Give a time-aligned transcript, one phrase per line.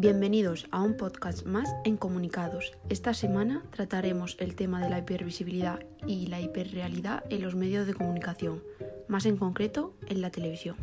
[0.00, 2.72] Bienvenidos a un podcast más en Comunicados.
[2.88, 7.92] Esta semana trataremos el tema de la hipervisibilidad y la hiperrealidad en los medios de
[7.92, 8.62] comunicación,
[9.08, 10.76] más en concreto en la televisión.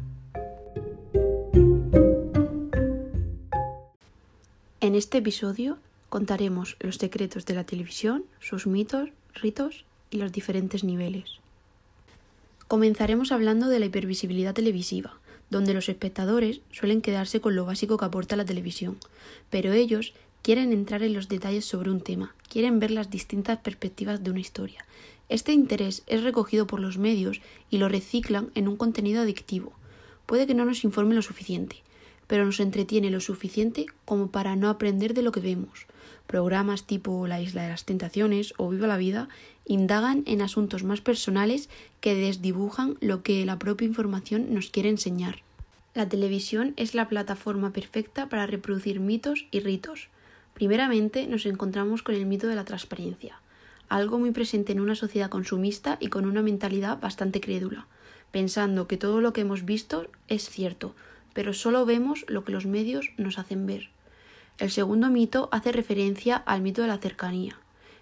[4.81, 5.79] En este episodio
[6.09, 11.39] contaremos los secretos de la televisión, sus mitos, ritos y los diferentes niveles.
[12.67, 15.17] Comenzaremos hablando de la hipervisibilidad televisiva,
[15.49, 18.97] donde los espectadores suelen quedarse con lo básico que aporta la televisión,
[19.49, 24.23] pero ellos quieren entrar en los detalles sobre un tema, quieren ver las distintas perspectivas
[24.23, 24.85] de una historia.
[25.29, 29.73] Este interés es recogido por los medios y lo reciclan en un contenido adictivo.
[30.25, 31.83] Puede que no nos informe lo suficiente,
[32.27, 35.85] pero nos entretiene lo suficiente como para no aprender de lo que vemos.
[36.27, 39.29] Programas tipo La Isla de las Tentaciones o Viva la Vida
[39.65, 41.69] indagan en asuntos más personales
[42.01, 45.41] que desdibujan lo que la propia información nos quiere enseñar.
[45.93, 50.09] La televisión es la plataforma perfecta para reproducir mitos y ritos.
[50.53, 53.39] Primeramente nos encontramos con el mito de la transparencia,
[53.87, 57.87] algo muy presente en una sociedad consumista y con una mentalidad bastante crédula,
[58.31, 60.93] pensando que todo lo que hemos visto es cierto,
[61.33, 63.89] pero solo vemos lo que los medios nos hacen ver.
[64.59, 67.59] El segundo mito hace referencia al mito de la cercanía,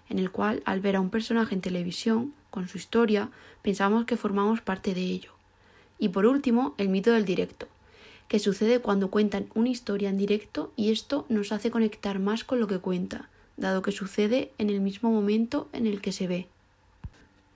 [0.08, 3.30] en el cual al ver a un personaje en televisión, con su historia,
[3.62, 5.34] pensamos que formamos parte de ello.
[6.00, 7.68] Y por último, el mito del directo,
[8.30, 12.62] que sucede cuando cuentan una historia en directo y esto nos hace conectar más con
[12.62, 16.48] lo que cuenta, dado que sucede en el mismo momento en el que se ve.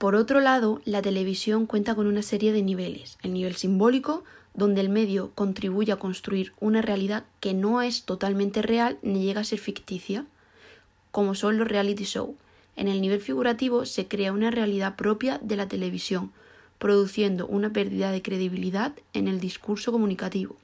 [0.00, 3.18] Por otro lado, la televisión cuenta con una serie de niveles.
[3.22, 8.62] El nivel simbólico, donde el medio contribuye a construir una realidad que no es totalmente
[8.62, 10.24] real ni llega a ser ficticia,
[11.10, 12.34] como son los reality show.
[12.76, 16.32] En el nivel figurativo se crea una realidad propia de la televisión,
[16.78, 20.56] produciendo una pérdida de credibilidad en el discurso comunicativo.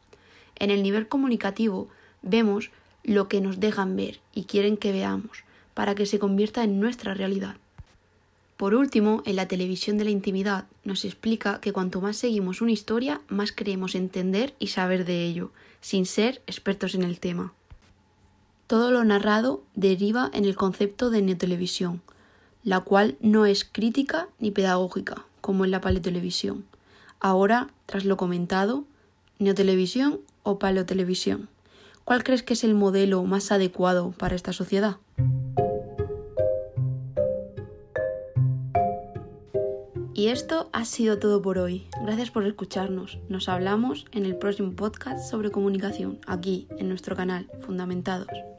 [0.54, 1.88] En el nivel comunicativo
[2.22, 2.70] vemos
[3.04, 7.12] lo que nos dejan ver y quieren que veamos, para que se convierta en nuestra
[7.12, 7.56] realidad.
[8.56, 12.72] Por último, en la televisión de la intimidad nos explica que cuanto más seguimos una
[12.72, 15.50] historia, más creemos entender y saber de ello,
[15.82, 17.52] sin ser expertos en el tema.
[18.66, 22.00] Todo lo narrado deriva en el concepto de neotelevisión,
[22.64, 26.64] la cual no es crítica ni pedagógica, como en la paleotelevisión.
[27.20, 28.84] Ahora, tras lo comentado,
[29.38, 31.48] neotelevisión o paleotelevisión.
[32.04, 34.96] ¿Cuál crees que es el modelo más adecuado para esta sociedad?
[40.16, 41.88] Y esto ha sido todo por hoy.
[42.00, 43.18] Gracias por escucharnos.
[43.28, 48.55] Nos hablamos en el próximo podcast sobre comunicación, aquí en nuestro canal, Fundamentados.